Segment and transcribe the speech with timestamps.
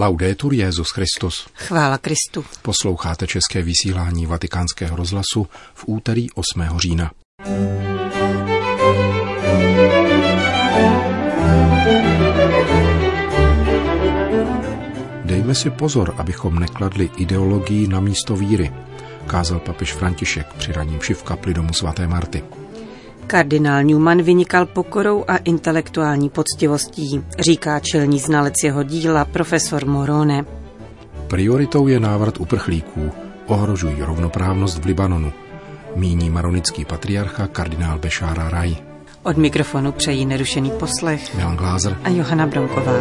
[0.00, 1.48] Laudetur Jezus Christus.
[1.54, 2.44] Chvála Kristu.
[2.62, 6.78] Posloucháte české vysílání Vatikánského rozhlasu v úterý 8.
[6.78, 7.10] října.
[15.24, 18.72] Dejme si pozor, abychom nekladli ideologii na místo víry,
[19.26, 22.44] kázal papež František při raním v kapli domu svaté Marty.
[23.28, 30.44] Kardinál Newman vynikal pokorou a intelektuální poctivostí, říká čelní znalec jeho díla profesor Morone.
[31.26, 33.12] Prioritou je návrat uprchlíků,
[33.46, 35.32] ohrožují rovnoprávnost v Libanonu,
[35.96, 38.76] míní maronický patriarcha kardinál Bešára Raj.
[39.22, 42.92] Od mikrofonu přejí nerušený poslech Milan Glázer a Johana Bronková.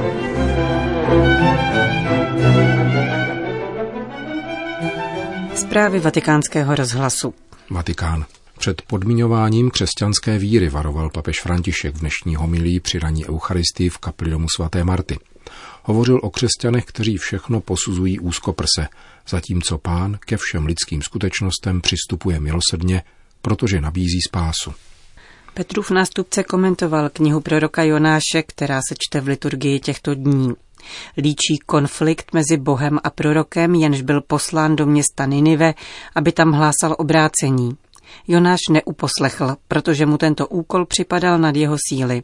[5.56, 7.34] Zprávy vatikánského rozhlasu.
[7.70, 8.26] Vatikán.
[8.58, 14.30] Před podmiňováním křesťanské víry varoval papež František v dnešní homilí při raní Eucharistii v kapli
[14.30, 15.20] domu svaté Marty.
[15.84, 18.88] Hovořil o křesťanech, kteří všechno posuzují úzkoprse,
[19.30, 23.04] zatímco pán ke všem lidským skutečnostem přistupuje milosrdně,
[23.42, 24.74] protože nabízí spásu.
[25.54, 30.54] Petrův nástupce komentoval knihu proroka Jonáše, která se čte v liturgii těchto dní.
[31.18, 35.74] Líčí konflikt mezi Bohem a prorokem, jenž byl poslán do města Ninive,
[36.16, 37.78] aby tam hlásal obrácení.
[38.28, 42.24] Jonáš neuposlechl, protože mu tento úkol připadal nad jeho síly.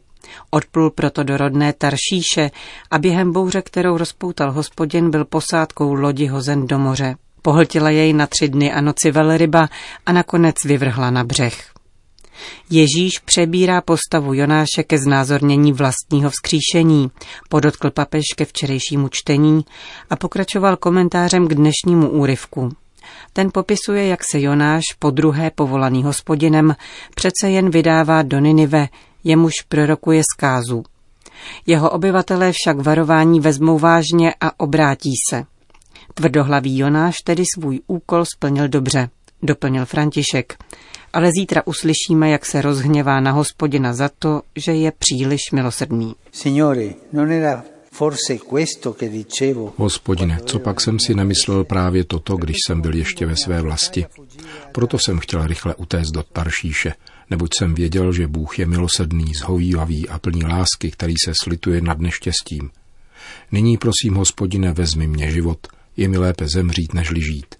[0.50, 2.50] Odplul proto do rodné Taršíše
[2.90, 7.16] a během bouře, kterou rozpoutal hospodin, byl posádkou lodi hozen do moře.
[7.42, 9.68] Pohltila jej na tři dny a noci velryba
[10.06, 11.74] a nakonec vyvrhla na břeh.
[12.70, 17.10] Ježíš přebírá postavu Jonáše ke znázornění vlastního vzkříšení,
[17.48, 19.64] podotkl papež ke včerejšímu čtení
[20.10, 22.70] a pokračoval komentářem k dnešnímu úryvku.
[23.32, 26.76] Ten popisuje, jak se Jonáš, po druhé povolaný hospodinem,
[27.14, 28.88] přece jen vydává do Ninive,
[29.24, 30.84] jemuž prorokuje zkázu.
[31.66, 35.44] Jeho obyvatelé však varování vezmou vážně a obrátí se.
[36.14, 39.08] Tvrdohlavý Jonáš tedy svůj úkol splnil dobře,
[39.42, 40.56] doplnil František.
[41.12, 46.14] Ale zítra uslyšíme, jak se rozhněvá na hospodina za to, že je příliš milosrdný.
[46.32, 47.64] Signore, non era
[49.76, 54.06] Hospodine, co pak jsem si nemyslel právě toto, když jsem byl ještě ve své vlasti?
[54.72, 56.94] Proto jsem chtěl rychle utéct do Taršíše,
[57.30, 61.98] neboť jsem věděl, že Bůh je milosedný, zhovývavý a plný lásky, který se slituje nad
[61.98, 62.70] neštěstím.
[63.52, 65.66] Nyní prosím, hospodine, vezmi mě život,
[65.96, 67.54] je mi lépe zemřít, než žít.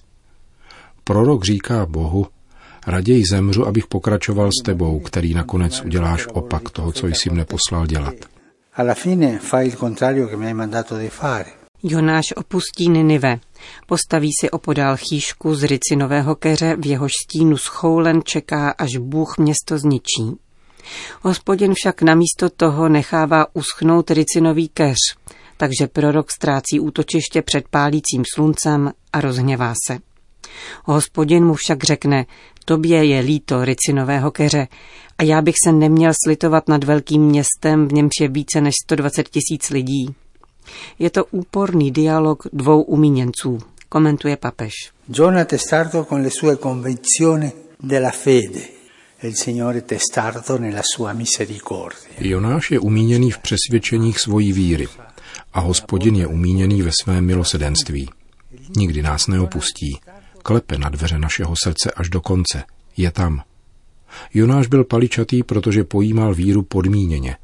[1.05, 2.27] Prorok říká Bohu,
[2.87, 7.87] raději zemřu, abych pokračoval s tebou, který nakonec uděláš opak toho, co jsi mne poslal
[7.87, 8.34] dělat
[8.75, 11.63] alla fine fai il contrario che mi hai mandato di fare.
[11.83, 13.41] Jonáš opustí Ninive.
[13.87, 19.79] Postaví si opodál chýšku z ricinového keře, v jehož stínu schoulen čeká, až Bůh město
[19.79, 20.39] zničí.
[21.23, 24.97] Hospodin však namísto toho nechává uschnout ricinový keř,
[25.57, 29.99] takže prorok ztrácí útočiště před pálícím sluncem a rozhněvá se.
[30.85, 32.27] Hospodin mu však řekne,
[32.65, 34.69] tobě je líto ricinového keře
[35.19, 39.29] a já bych se neměl slitovat nad velkým městem, v němž je více než 120
[39.29, 40.15] tisíc lidí.
[40.99, 44.73] Je to úporný dialog dvou umíněnců, komentuje papež.
[45.09, 47.53] John ha testato con le sue convinzioni
[47.83, 48.61] della fede.
[49.23, 52.15] Il Signore testardo nella sua misericordia.
[52.19, 54.89] Jonáš je umíněný v přesvědčeních svojí víry
[55.53, 58.11] a hospodin je umíněný ve svém milosedenství.
[58.77, 59.99] Nikdy nás neopustí.
[60.47, 62.65] Klepe na dveře našeho srdce až do konce.
[62.97, 63.43] Je tam.
[64.35, 67.37] Jonáš byl paličatý, protože pojímal víru podmíněně.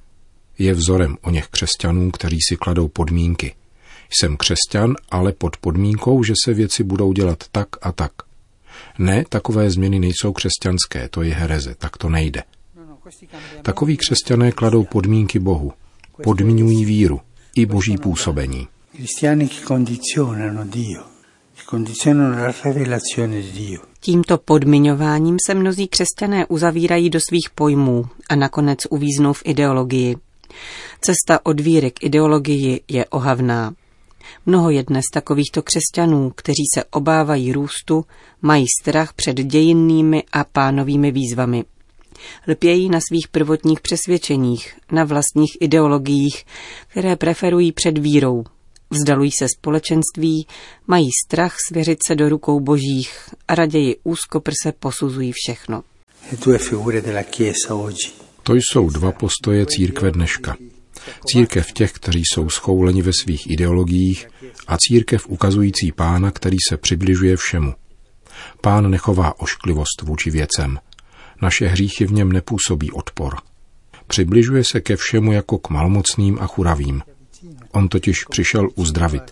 [0.58, 3.54] Je vzorem o něch křesťanů, kteří si kladou podmínky.
[4.10, 8.12] Jsem křesťan, ale pod podmínkou, že se věci budou dělat tak a tak.
[8.98, 12.42] Ne, takové změny nejsou křesťanské, to je hereze, tak to nejde.
[13.62, 15.72] Takoví křesťané kladou podmínky Bohu,
[16.22, 17.20] podmiňují víru
[17.56, 18.68] i boží působení.
[20.64, 21.04] Dio,
[24.00, 30.16] Tímto podmiňováním se mnozí křesťané uzavírají do svých pojmů a nakonec uvíznou v ideologii.
[31.00, 33.74] Cesta od víry k ideologii je ohavná.
[34.46, 38.04] Mnoho je dnes takovýchto křesťanů, kteří se obávají růstu,
[38.42, 41.64] mají strach před dějinnými a pánovými výzvami.
[42.48, 46.44] Lpějí na svých prvotních přesvědčeních, na vlastních ideologiích,
[46.88, 48.44] které preferují před vírou,
[48.90, 50.46] Vzdalují se společenství,
[50.86, 55.82] mají strach svěřit se do rukou božích a raději úzkoprse posuzují všechno.
[58.42, 60.56] To jsou dva postoje církve dneška.
[61.26, 64.28] Církev těch, kteří jsou schouleni ve svých ideologiích
[64.66, 67.74] a církev ukazující pána, který se přibližuje všemu.
[68.60, 70.78] Pán nechová ošklivost vůči věcem.
[71.42, 73.36] Naše hříchy v něm nepůsobí odpor.
[74.06, 77.02] Přibližuje se ke všemu jako k malmocným a churavým–
[77.72, 79.22] On totiž přišel uzdravit,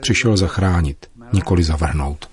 [0.00, 2.28] přišel zachránit, nikoli zavrhnout.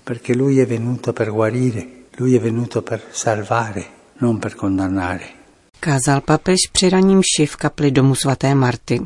[5.79, 9.01] Kázal papež při raním ši v kapli domu svaté Marty.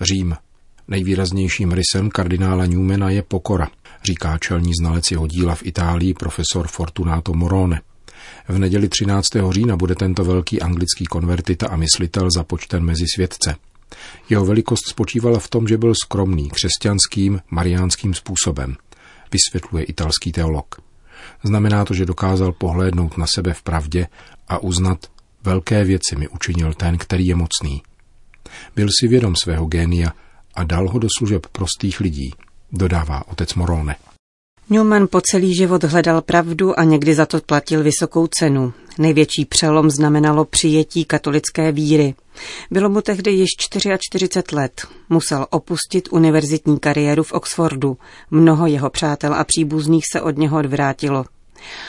[0.00, 0.36] Řím.
[0.88, 3.68] Nejvýraznějším rysem kardinála Newmana je pokora,
[4.04, 7.80] říká čelní znalec jeho díla v Itálii profesor Fortunato Morone.
[8.48, 9.28] V neděli 13.
[9.50, 13.56] října bude tento velký anglický konvertita a myslitel započten mezi světce.
[14.28, 18.76] Jeho velikost spočívala v tom, že byl skromný křesťanským mariánským způsobem,
[19.32, 20.80] vysvětluje italský teolog.
[21.42, 24.06] Znamená to, že dokázal pohlédnout na sebe v pravdě
[24.48, 25.06] a uznat,
[25.42, 27.82] velké věci mi učinil ten, který je mocný.
[28.76, 30.12] Byl si vědom svého génia
[30.54, 32.34] a dal ho do služeb prostých lidí,
[32.72, 33.96] dodává otec Morone.
[34.72, 38.72] Newman po celý život hledal pravdu a někdy za to platil vysokou cenu.
[38.98, 42.14] Největší přelom znamenalo přijetí katolické víry.
[42.70, 44.86] Bylo mu tehdy již 44 let.
[45.08, 47.96] Musel opustit univerzitní kariéru v Oxfordu.
[48.30, 51.24] Mnoho jeho přátel a příbuzných se od něho odvrátilo.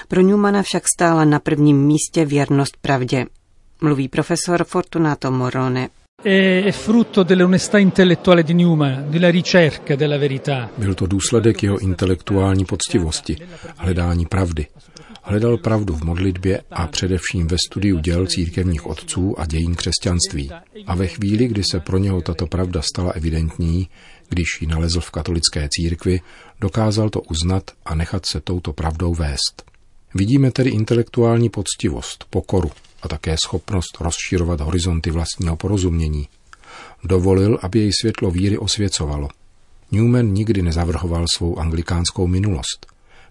[0.07, 3.25] Pro Newmana však stála na prvním místě věrnost pravdě.
[3.81, 5.89] Mluví profesor Fortunato Morone
[6.23, 10.69] è frutto dell'onestà intellettuale di Newman, della ricerca della verità.
[10.77, 13.37] Byl to důsledek jeho intelektuální poctivosti,
[13.77, 14.67] hledání pravdy.
[15.21, 20.51] Hledal pravdu v modlitbě a především ve studiu děl církevních otců a dějin křesťanství.
[20.87, 23.89] A ve chvíli, kdy se pro něho tato pravda stala evidentní,
[24.29, 26.21] když ji nalezl v katolické církvi,
[26.61, 29.63] dokázal to uznat a nechat se touto pravdou vést.
[30.15, 32.71] Vidíme tedy intelektuální poctivost, pokoru,
[33.03, 36.27] a také schopnost rozširovat horizonty vlastního porozumění.
[37.03, 39.27] Dovolil, aby jej světlo víry osvěcovalo.
[39.91, 42.85] Newman nikdy nezavrhoval svou anglikánskou minulost.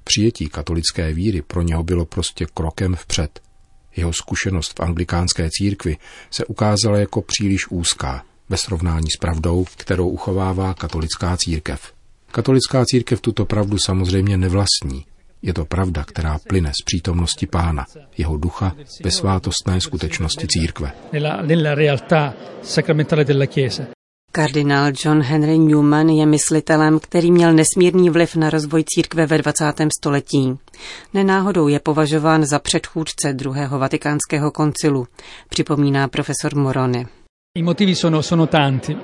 [0.04, 3.40] Přijetí katolické víry pro něho bylo prostě krokem vpřed.
[3.96, 5.96] Jeho zkušenost v anglikánské církvi
[6.30, 11.92] se ukázala jako příliš úzká, ve srovnání s pravdou, kterou uchovává katolická církev.
[12.32, 15.04] Katolická církev tuto pravdu samozřejmě nevlastní,
[15.42, 17.86] je to pravda, která plyne z přítomnosti Pána,
[18.18, 18.72] jeho ducha
[19.04, 20.92] ve svátostné skutečnosti církve.
[24.32, 29.64] Kardinál John Henry Newman je myslitelem, který měl nesmírný vliv na rozvoj církve ve 20.
[30.00, 30.58] století.
[31.14, 35.06] Nenáhodou je považován za předchůdce druhého vatikánského koncilu,
[35.48, 37.04] připomíná profesor Morone.
[37.58, 38.96] I motivi sono, sono tanti.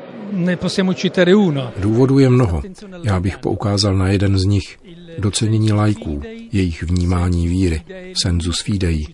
[1.77, 2.63] Důvodů je mnoho.
[3.03, 4.79] Já bych poukázal na jeden z nich
[5.19, 6.23] docenění lajků,
[6.53, 7.83] jejich vnímání víry,
[8.23, 9.07] sensus fidei.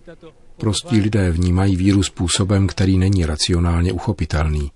[0.57, 4.71] Prostí lidé vnímají víru způsobem, který není racionálně uchopitelný.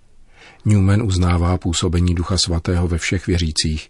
[0.66, 3.90] Newman uznává působení Ducha Svatého ve všech věřících.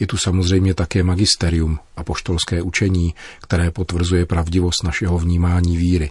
[0.00, 6.10] Je tu samozřejmě také magisterium a poštolské učení, které potvrzuje pravdivost našeho vnímání víry.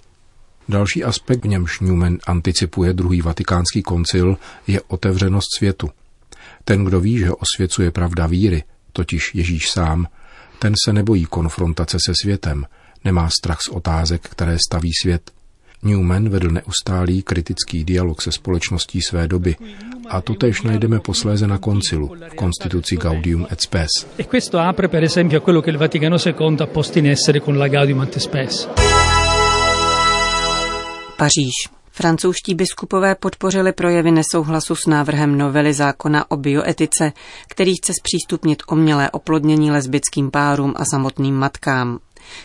[0.70, 4.38] Další aspekt, v němž Newman anticipuje druhý vatikánský koncil,
[4.68, 5.90] je otevřenost světu.
[6.66, 8.64] Ten, kdo ví, že osvěcuje pravda víry,
[8.94, 10.08] totiž Ježíš sám,
[10.60, 12.66] ten se nebojí konfrontace se světem,
[13.04, 15.32] nemá strach z otázek, které staví svět.
[15.84, 19.56] Newman vedl neustálý kritický dialog se společností své doby
[20.10, 23.90] a to tež najdeme posléze na koncilu v konstituci Gaudium et Spes.
[24.18, 27.40] E questo apre per esempio a quello che il Vaticano II ha posto in essere
[27.40, 28.68] con la Gaudium et Spes.
[31.24, 31.54] Paříž.
[31.92, 37.14] Francouzští biskupové podpořili projevy nesouhlasu s návrhem novely zákona o bioetice,
[37.48, 42.00] který chce zpřístupnit umělé oplodnění lesbickým párům a samotným matkám.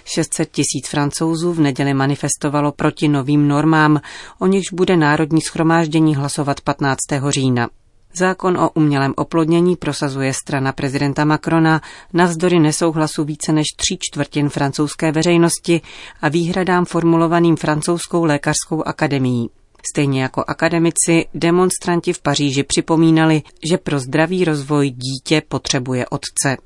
[0.05, 4.01] 600 tisíc francouzů v neděli manifestovalo proti novým normám,
[4.39, 6.99] o nichž bude Národní schromáždění hlasovat 15.
[7.29, 7.69] října.
[8.15, 11.81] Zákon o umělém oplodnění prosazuje strana prezidenta Macrona
[12.13, 15.81] navzdory nesouhlasu více než tří čtvrtin francouzské veřejnosti
[16.23, 19.51] a výhradám formulovaným francouzskou lékařskou akademií.
[19.91, 26.57] Stejně jako akademici, demonstranti v Paříži připomínali, že pro zdravý rozvoj dítě potřebuje otce.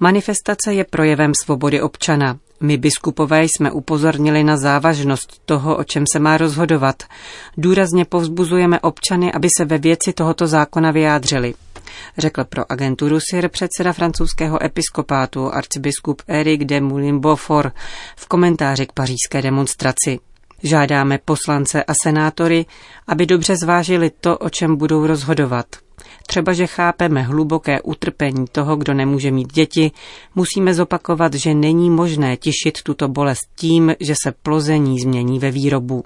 [0.00, 2.38] Manifestace je projevem svobody občana.
[2.62, 7.02] My biskupové jsme upozornili na závažnost toho, o čem se má rozhodovat.
[7.56, 11.54] Důrazně povzbuzujeme občany, aby se ve věci tohoto zákona vyjádřili.
[12.18, 17.72] Řekl pro agenturu SIR předseda francouzského episkopátu arcibiskup Eric de Moulin-Beaufort
[18.16, 20.18] v komentáři k pařížské demonstraci.
[20.62, 22.66] Žádáme poslance a senátory,
[23.06, 25.66] aby dobře zvážili to, o čem budou rozhodovat.
[26.32, 29.90] Třeba, že chápeme hluboké utrpení toho, kdo nemůže mít děti,
[30.34, 36.04] musíme zopakovat, že není možné tišit tuto bolest tím, že se plození změní ve výrobu.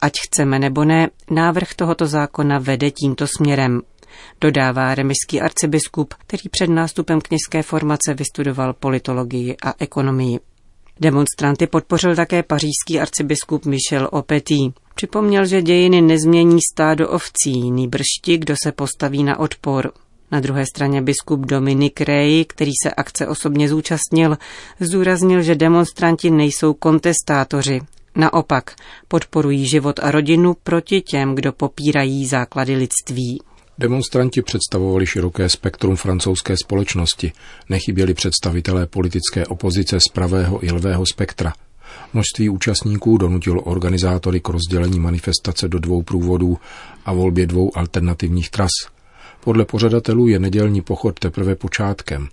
[0.00, 3.80] Ať chceme nebo ne, návrh tohoto zákona vede tímto směrem.
[4.40, 10.38] Dodává remiský arcibiskup, který před nástupem kněžské formace vystudoval politologii a ekonomii.
[11.00, 14.70] Demonstranty podpořil také pařížský arcibiskup Michel Opetý.
[14.94, 19.92] Připomněl, že dějiny nezmění stádo ovcí, nýbrž ti, kdo se postaví na odpor.
[20.30, 24.38] Na druhé straně biskup Dominik Rey, který se akce osobně zúčastnil,
[24.80, 27.80] zdůraznil, že demonstranti nejsou kontestátoři.
[28.16, 28.74] Naopak,
[29.08, 33.42] podporují život a rodinu proti těm, kdo popírají základy lidství.
[33.78, 37.32] Demonstranti představovali široké spektrum francouzské společnosti,
[37.68, 41.52] nechyběli představitelé politické opozice z pravého i levého spektra.
[42.14, 46.58] Množství účastníků donutilo organizátory k rozdělení manifestace do dvou průvodů
[47.04, 48.70] a volbě dvou alternativních tras.
[49.40, 52.28] Podle pořadatelů je nedělní pochod teprve počátkem.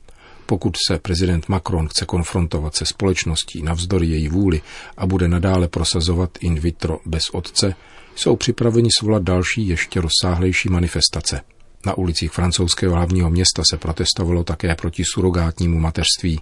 [0.45, 4.61] Pokud se prezident Macron chce konfrontovat se společností navzdory její vůli
[4.97, 7.75] a bude nadále prosazovat in vitro bez otce,
[8.15, 11.41] jsou připraveni svolat další ještě rozsáhlejší manifestace.
[11.85, 16.41] Na ulicích francouzského hlavního města se protestovalo také proti surogátnímu mateřství.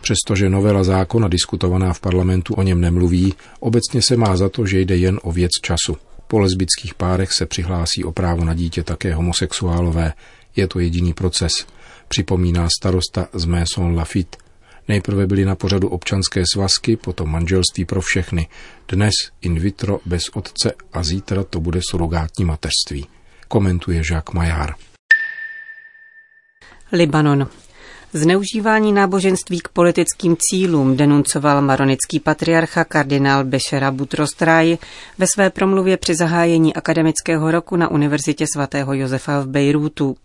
[0.00, 4.80] Přestože novela zákona diskutovaná v parlamentu o něm nemluví, obecně se má za to, že
[4.80, 5.96] jde jen o věc času.
[6.26, 10.12] Po lesbických párech se přihlásí o právo na dítě také homosexuálové.
[10.56, 11.52] Je to jediný proces,
[12.08, 14.38] připomíná starosta z Maison Lafitte.
[14.88, 18.48] Nejprve byly na pořadu občanské svazky, potom manželství pro všechny.
[18.88, 23.06] Dnes in vitro bez otce a zítra to bude surogátní mateřství.
[23.48, 24.76] Komentuje Jacques Maillard.
[26.92, 27.48] Libanon.
[28.14, 34.78] Zneužívání náboženství k politickým cílům denuncoval maronický patriarcha kardinál Bešera Butrostraj
[35.18, 40.16] ve své promluvě při zahájení akademického roku na Univerzitě svatého Josefa v Bejrútu.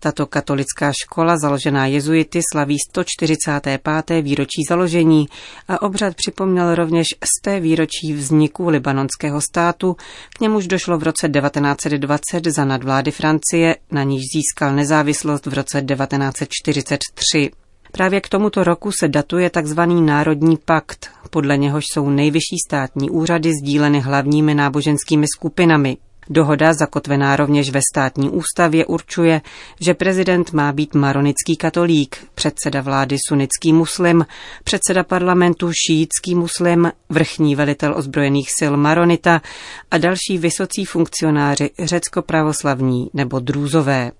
[0.00, 4.22] Tato katolická škola, založená jezuity, slaví 145.
[4.22, 5.28] výročí založení
[5.68, 9.96] a obřad připomněl rovněž z té výročí vzniku libanonského státu,
[10.36, 15.82] k němuž došlo v roce 1920 za nadvlády Francie, na níž získal nezávislost v roce
[15.82, 17.50] 1943.
[17.92, 19.80] Právě k tomuto roku se datuje tzv.
[19.80, 25.96] Národní pakt, podle něhož jsou nejvyšší státní úřady sdíleny hlavními náboženskými skupinami.
[26.30, 29.40] Dohoda, zakotvená rovněž ve státní ústavě, určuje,
[29.80, 34.26] že prezident má být maronický katolík, předseda vlády sunnický muslim,
[34.64, 39.40] předseda parlamentu šíitský muslim, vrchní velitel ozbrojených sil maronita
[39.90, 44.12] a další vysocí funkcionáři řecko-pravoslavní nebo drůzové.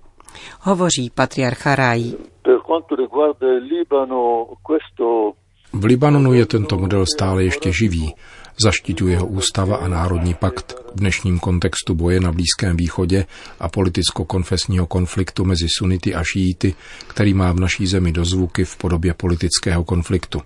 [0.61, 2.17] Hovoří patriarcha Rájí.
[5.75, 8.15] V Libanonu je tento model stále ještě živý
[8.63, 13.27] zaštiťuje ho ústava a národní pakt v dnešním kontextu boje na Blízkém východě
[13.61, 16.75] a politicko-konfesního konfliktu mezi sunity a šíity,
[17.07, 20.43] který má v naší zemi dozvuky v podobě politického konfliktu.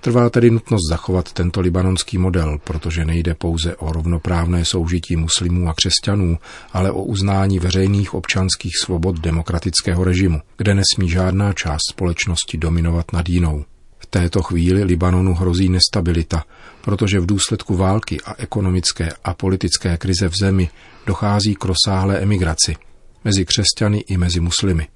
[0.00, 5.74] Trvá tedy nutnost zachovat tento libanonský model, protože nejde pouze o rovnoprávné soužití muslimů a
[5.74, 6.38] křesťanů,
[6.72, 13.28] ale o uznání veřejných občanských svobod demokratického režimu, kde nesmí žádná část společnosti dominovat nad
[13.28, 13.64] jinou.
[14.02, 16.44] V této chvíli Libanonu hrozí nestabilita,
[16.80, 20.70] protože v důsledku války a ekonomické a politické krize v zemi
[21.06, 22.76] dochází k rozsáhlé emigraci
[23.24, 24.88] mezi křesťany i mezi muslimy.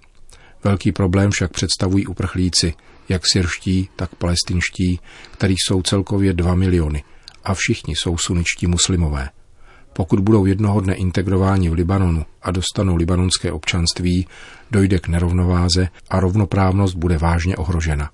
[0.64, 2.74] Velký problém však představují uprchlíci,
[3.08, 5.00] jak syrští, tak palestinští,
[5.32, 7.04] kterých jsou celkově 2 miliony
[7.44, 9.30] a všichni jsou suničtí muslimové.
[9.92, 14.26] Pokud budou jednoho dne integrováni v Libanonu a dostanou libanonské občanství,
[14.70, 18.10] dojde k nerovnováze a rovnoprávnost bude vážně ohrožena.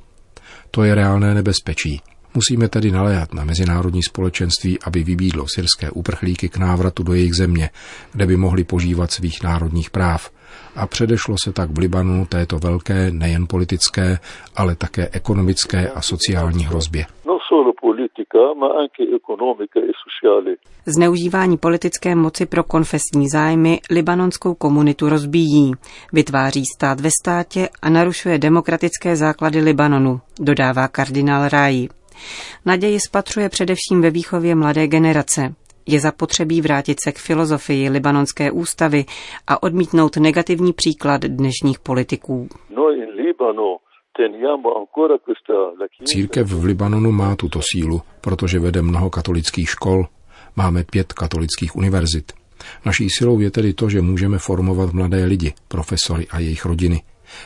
[0.75, 2.01] To je reálné nebezpečí.
[2.35, 7.71] Musíme tedy naléhat na mezinárodní společenství, aby vybídlo syrské uprchlíky k návratu do jejich země,
[8.13, 10.31] kde by mohli požívat svých národních práv.
[10.77, 14.19] A předešlo se tak v Libanonu této velké, nejen politické,
[14.57, 17.07] ale také ekonomické a sociální hrozbě.
[17.27, 17.39] No
[20.87, 25.73] Zneužívání politické moci pro konfesní zájmy libanonskou komunitu rozbíjí,
[26.13, 31.89] vytváří stát ve státě a narušuje demokratické základy Libanonu, dodává kardinál Ráji.
[32.67, 35.55] Naději spatřuje především ve výchově mladé generace.
[35.87, 39.05] Je zapotřebí vrátit se k filozofii libanonské ústavy
[39.47, 42.49] a odmítnout negativní příklad dnešních politiků.
[42.71, 42.83] No,
[46.05, 50.07] Církev v Libanonu má tuto sílu, protože vede mnoho katolických škol.
[50.57, 52.33] Máme pět katolických univerzit.
[52.85, 57.03] Naší silou je tedy to, že můžeme formovat mladé lidi, profesory a jejich rodiny.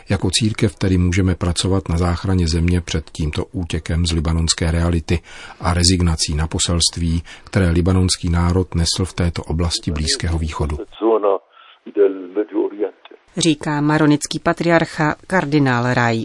[0.08, 5.18] Jako církev tedy můžeme pracovat na záchraně země před tímto útěkem z libanonské reality
[5.60, 10.76] a rezignací na poselství, které libanonský národ nesl v této oblasti Blízkého východu.
[13.36, 16.24] Říká maronický patriarcha kardinál Raj.